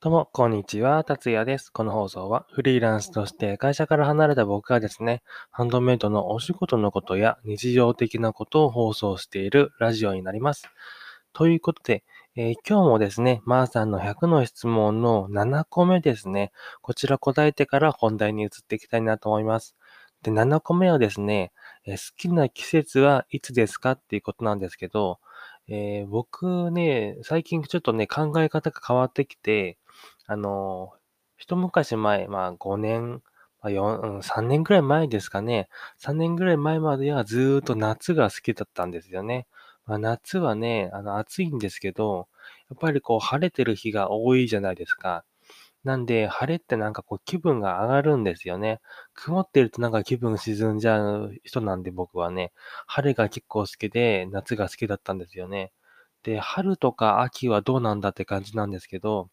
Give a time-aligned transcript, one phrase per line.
[0.00, 1.02] どうも、こんにちは。
[1.02, 1.72] 達也です。
[1.72, 10.70] この放送は、フリーランスとして会社から離れた僕がですね、ハンドメイドのお仕事のことや日常的なことを放送しているラジオになります。
[11.32, 12.04] ということで、
[12.36, 16.52] えー今日もですね、まーさんの100の質問の7個目ですね。
[16.80, 19.74] こちら答えてから本題に移っていきたいなと思います。
[20.22, 21.50] で、7個目はですね、
[21.84, 25.18] えー好きな季節はいつですかっていうことなんですけど、
[25.66, 29.76] えー僕ね、最近ちょっとね、考え方が変わってきて、
[30.28, 30.92] あの、
[31.36, 33.22] 一昔前、まあ5年、
[33.60, 33.70] ま
[34.18, 35.68] あ、3年ぐらい前ですかね。
[35.96, 39.46] 3年ぐらい前まではずーっと夏が好きだったんですよね。
[39.86, 42.28] まあ、夏はね、あの暑いんですけど、
[42.70, 45.24] やっぱりこう晴れてる日が多いじゃないですか。
[45.84, 48.80] なんで、晴れってなんかこう気分が上がるんですよね。
[49.14, 52.52] 曇ってるとなんか気分沈んじゃう人なんで僕はね、
[52.86, 55.72] 晴れが結構好きで、夏が好きだったんですよね。
[56.24, 59.30] で、春とか秋はどうなんだって感じなんですけど、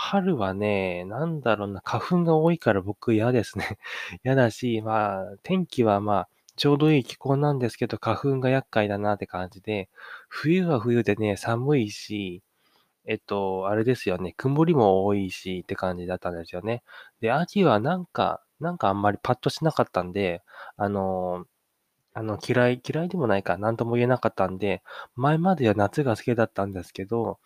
[0.00, 3.78] 春はね、なんだろうな、花粉が多いから僕嫌ですね。
[4.24, 9.88] 嫌だし、まあ、天気はまあ、ちょうどいい気候なんですけど、花粉が厄介だなって感じで、
[10.28, 12.42] 冬は冬でね、寒いし、
[13.06, 16.82] えっと、あれですよね、曇りも多いしって感じだったんですよね。
[17.20, 20.42] で、秋はなんか、なんかあんまりパッとしなかったんで、
[20.76, 21.46] あの、
[22.14, 24.82] あの、嫌い、嫌いでもないか、なんとも言えなかったんで、
[25.14, 27.38] 前までは夏が好きだったんですけど、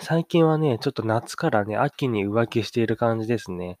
[0.00, 3.78] 最近はね、ちょっと夏からね、秋に浮気している感じですね。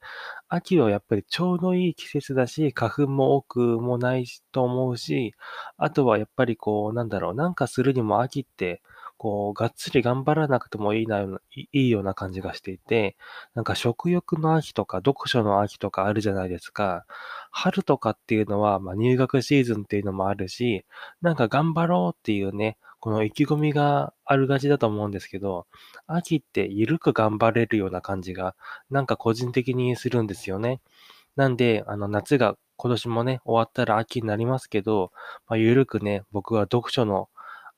[0.48, 5.34] 秋はやっぱりちょうどいい季節だし、花粉も多くもないと思うし、
[5.78, 8.82] あとはやっぱりこう、なんだろう、なんかするにも秋って、
[9.16, 13.16] こう、がっつり頑張らなくてもいいな、いいいような感じがしていて、
[13.54, 17.06] なんか食欲の秋とか読書の秋とかあるじゃないですか。
[17.50, 20.84] 春とかっていうのは、まあ、入学シーズンっていうのもあるし、
[21.22, 25.66] なんか頑張ろうっていうね、この意気込みがあるがちだと思うんですけど、
[26.06, 28.54] 秋って緩く頑張れるような感じが、
[28.90, 30.80] なんか個人的にするんですよね。
[31.34, 35.10] なんで、あの、夏が今年もね、終わったら秋になりますけど、
[35.48, 37.28] まあ、緩くね、僕は読書の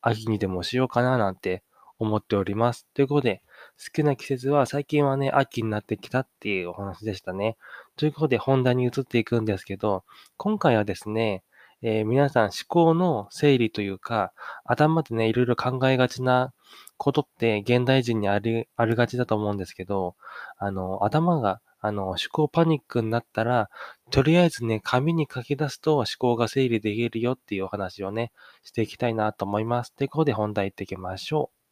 [0.03, 1.63] 秋にでもしようかななんて
[1.99, 2.87] 思っております。
[2.93, 3.43] ということで、
[3.83, 7.57] 好きな季節は最近はね、秋になってきたっていうお話でしたね。
[7.97, 10.05] ということで、本題に移っていくんですけど、
[10.37, 11.43] 今回はですね、
[11.87, 14.33] えー皆さん思考の整理というか、
[14.65, 16.55] 頭でね、いろいろ考えがちな
[16.97, 20.17] ことって現代人にあり、あるがちだと思うんですけど、
[20.57, 23.69] あの、頭が、あの、思考パニックになったら、
[24.11, 29.93] とりあえずね、紙に書き出すと思考が整理できるよっていうお話をね、していきたいなと思います。
[29.95, 31.65] ということで本題行っていきましょう。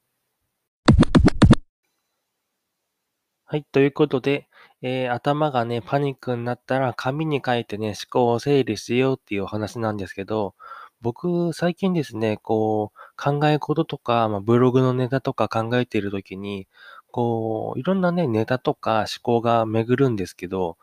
[3.46, 3.64] はい。
[3.64, 4.46] ということで、
[4.82, 10.54] えー頭がね、パニックになったら、紙に書いてね、思考を整理しようっていうお話なんですけど、
[11.00, 16.68] 僕、最近ですね、こう、考え事とか、まあ、ブログのネタとか考えているときに、
[17.10, 20.76] こう、いろんなね、ネタとか思考が巡るんですけど、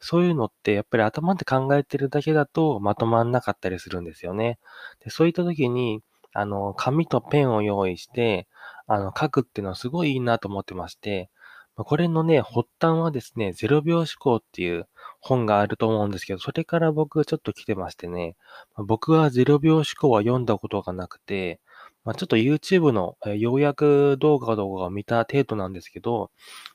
[0.00, 4.58] そういうのってやっぱり頭で考えてるだけだとまとまんなかったりするんですよね。
[5.04, 6.02] で、そういったときに、
[6.34, 8.46] あの、紙とペンを用意して、
[8.86, 11.30] あの、書くっていうのはすごいいいなと思ってまして、
[11.76, 14.86] まこれのね、発端はですね、0秒思考っていう
[15.20, 18.36] 本があると思うんですけど、それから僕ちょっと来てましてね、
[18.76, 21.60] ま僕は0秒思考は読んだことがなくて、
[22.04, 26.30] まあ、ちょっと YouTube のえー要約動画動画を見た程度なんですけど、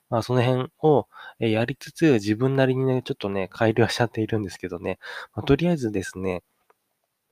[0.09, 1.07] まあその辺を
[1.39, 4.99] やりつつ自分なりにね、ちょっとね、改良しちゃっているんですけどね、
[5.35, 6.43] まあ、とりあえずですね、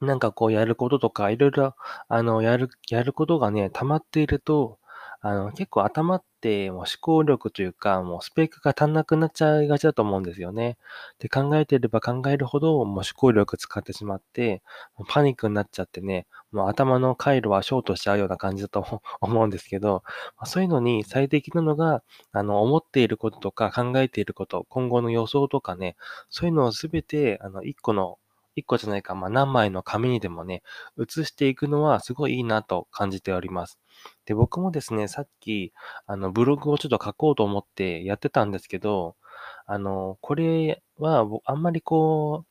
[0.02, 1.76] なんかこうやることとか、いろいろ、
[2.08, 4.80] あの、やる、やることがね、溜まっていると、
[5.22, 10.78] あの、結構頭ってもう思考力というか、もうスペックが足んなくなっちゃいがちだと思うんですよね。
[11.20, 14.62] で、考えてれば考えるほど、もう思考力使ってしまって、
[14.98, 20.04] もうパニックになっちゃってね、もう頭の回路はショートしちゃうような感じだと 思うんですけど、
[20.38, 25.96] まそういうのに最適なのが、あの、思っていることとか考えていること、今後の予想とかね、
[26.30, 28.20] そういうのをすべて、あの、一個の
[28.56, 30.64] 一個じゃないか、まあ、何枚の紙にでもね、
[30.96, 33.80] 写していくのはすごいいいなと感じております。
[34.25, 35.74] で、僕もですね、さっき、
[36.06, 39.16] あの、ブログをちょっと書こうと思ってやってたんですけど、
[39.66, 42.48] あの、これは、あんまりこう、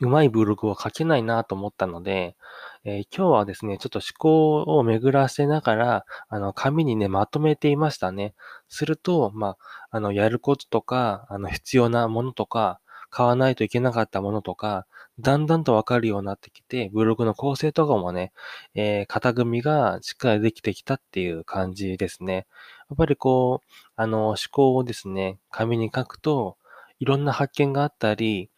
[0.00, 2.36] うまいブログを書けないなと思ったので、
[2.84, 8.34] えー今日はですね、ちょっと思考を巡らせながら、あの、紙にね、まとめていましたね。
[8.68, 9.56] すると、まあ、
[9.90, 12.80] あの、やることとか、あの、必要なものとか、
[13.12, 14.86] 買わないといけなかったものとか、
[15.20, 18.32] だんだんとわかるようになってきて、ブログの構成とかもね、
[18.74, 22.46] えー型組みがしっかりできてきたっていう感じですね。
[22.90, 23.66] やっぱりこう、
[23.96, 26.56] あの、思考をですね、紙に書くと、
[26.98, 28.50] いろんな発見があったり、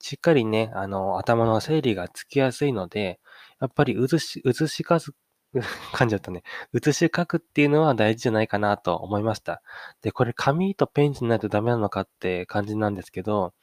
[0.00, 3.20] しっかりね、あの、頭の整理がつきやすいので、
[3.60, 5.12] やっぱり写し、写しかす、
[5.94, 6.42] 噛んじゃったね。
[6.72, 9.62] 写し書くっていうのは大事じゃないかなと思いました。
[10.02, 13.54] で、これ紙とペンじゃないとダメなのかって感じなんですけど、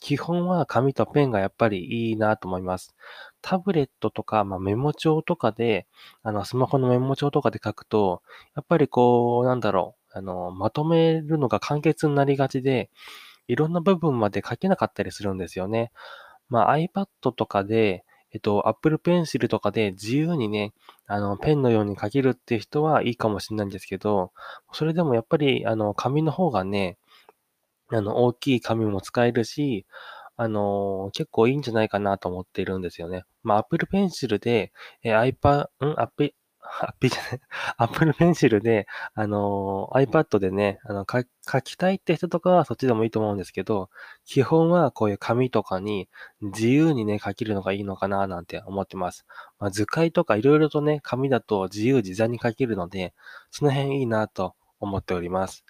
[0.00, 2.96] 基本は紙とペンがやっぱりいいなと思います。
[3.40, 5.86] タブレットとか、まあ、メモ帳とかで、
[6.22, 8.22] あの、スマホのメモ帳とかで書くと、
[8.56, 12.90] やっぱりこう、なんだろう、あの、まとめるのが簡潔になりがちで、
[13.46, 15.92] いろんな部分まで書けなかったりするんですよね。
[16.48, 17.06] まあ、iPad
[17.36, 20.72] とかで、えっと、Apple Pencil とかで自由にね、
[21.06, 24.32] あの、ペンのように書けるっていう人はいいかもしれないんですけど、
[24.72, 26.98] それでもやっぱり、あの、紙の方がね、
[27.90, 29.86] あの、大きい紙も使えるし、
[30.36, 33.24] あの、結構いいんじゃないかなと思っているんですよね。
[33.42, 34.72] まあ、Apple Pencil で、
[35.02, 36.32] え iPad、ん ?Apple、
[36.70, 37.40] ハッピーじゃない、
[37.78, 43.88] Apple Pencil で、あの、iPad でね、あの、書書きたいって人とかはそっちでもいいと思うんですけど、
[44.24, 46.08] 基本はこういう紙とかに
[46.40, 49.24] 自由にね、書けるのがいいのかななんて思ってます。
[49.58, 53.14] まあ、図解とかいろいろとね、紙だと自由自在に書けるので、
[53.50, 55.64] その辺いいなと思っております。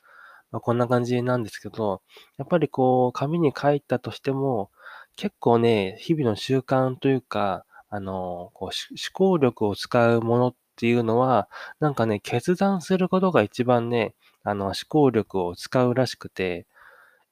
[0.51, 2.03] まあ、こんな感じなんですけど、
[2.39, 4.71] やっぱりこう、紙に書いたとしても、
[5.17, 8.73] 結構ね、日々の習慣というか、あの、こう、思
[9.12, 11.49] 考力を使うものっっていうのは、
[11.81, 14.15] なんかね、決断することが一番ね、
[14.45, 16.67] あの、思考力を使うらしくて、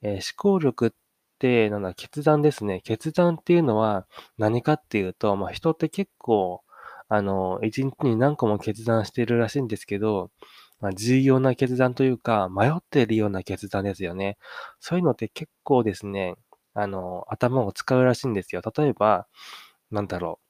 [0.03, 0.93] えー思考力っ
[1.39, 2.81] て、なんだ、決断ですね。
[2.83, 4.07] 決断っていうのは
[4.39, 6.63] 何かっていうと、まあ、人って結構、
[7.09, 10.31] あの、一日に何個も決断してるらしいんですけど、
[10.81, 14.39] まあ、重要な決断というか、迷っているような決断ですよね。
[14.81, 16.35] そういうのって結構ですね、
[16.75, 18.63] あの、頭を使うらしいんですよ。
[18.77, 19.27] 例えば、
[19.91, 20.46] なんだろう。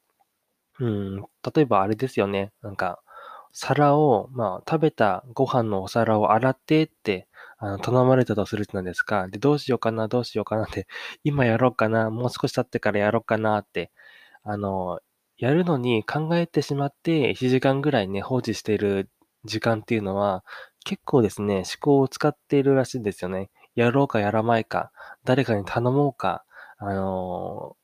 [0.79, 1.17] うん、
[1.55, 2.53] 例えばあれですよね。
[2.63, 3.01] なんか、
[3.53, 7.27] 皿を、まあ、食べたご飯のお皿を洗ってって、
[7.59, 9.29] あの、頼まれたとするじゃないですか。
[9.29, 10.87] で、どうしようかな、どうしようかなって、
[11.25, 13.91] 今やろうかな、もう少し経ってからやろうかなって、
[14.45, 15.01] あの、
[15.39, 19.11] やるのに考えてしまって、1時間ぐらいね、放置している
[19.45, 20.45] 時間っていうのは、
[20.85, 23.51] 結構ですね、思考を使っているらしいんですよね。
[23.75, 24.93] やろうかやらないか、
[25.25, 26.45] 誰かに頼もうか、
[26.79, 27.77] あの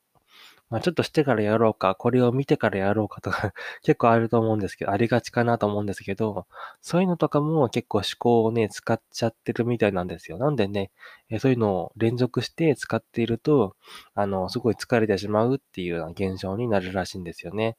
[0.72, 3.52] まあ、ちょっとしてからやろうか、これを見てからやろうかとか
[3.84, 6.46] 結構あると思うんですけど、ありがちかなと思うんですけど、
[6.80, 10.38] そういうのとかも結構思考をね、使っちゃってるみたいなんですよ。
[10.38, 10.90] なんでね、
[11.28, 13.76] えそういうのを連続して使っていると、
[14.14, 17.76] あの、すごい疲れてしまうっていうような現象になるらしいんですよね。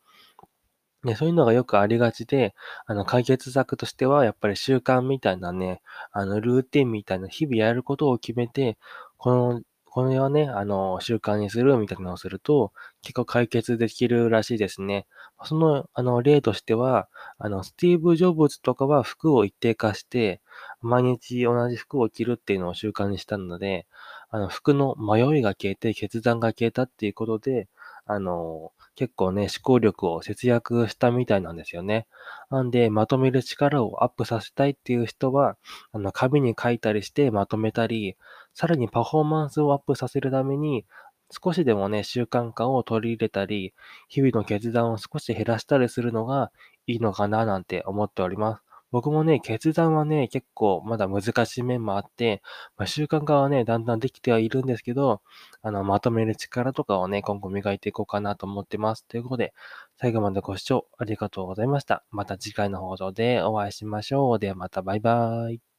[1.04, 2.54] ね、そういうのがよくありがちで、
[2.86, 5.82] あの、解決策としては、やっぱり習慣みたいなね、
[6.12, 8.78] あの、ルーティンみたいな日々やることを決めて、
[9.18, 9.62] この、
[9.94, 12.74] これをね、あの、習慣にするみたいなのをすると、
[13.04, 15.06] 結構解決できるらしいですね。
[15.44, 17.08] その、あの、例としては、
[17.38, 20.42] あの、スティーブ・ジョブズとかは服を一定化して、
[20.82, 23.86] 毎日同じ服を着るっていうのを習慣にしたので、
[24.30, 27.68] あの、服の迷いが消えて、決断が消えたっていうことで、
[28.06, 32.06] あの、結構ね、思考力を節約したみたいなんですよね。
[32.50, 35.58] なんで、まとめる力をアップさせたいっていう人は、
[35.94, 38.18] あの、紙に書いたりしてまとめたり、
[38.54, 40.86] さらにパフォーマンスをアップさせるために、
[41.32, 43.74] 少しでもね、習慣化を取り入れたり、
[44.10, 46.52] 日々の決断を少し減らしたりするのが
[46.88, 48.73] いいのかななんて思っております。
[48.94, 52.44] 僕もね、決断はね、結構まだ難しい面もあって、
[52.78, 55.24] まあ、習慣化はね、だんだんできてはいるんですけど、
[55.64, 59.04] あの、まとめる力とかをね、今後磨いていこうかなと思ってます。
[59.08, 59.56] ということで、
[59.98, 62.04] 最後までご視聴ありがとうございました。
[62.12, 64.40] また次回の放送でお会いしましょう。
[64.40, 65.73] ではまたバイバーイ。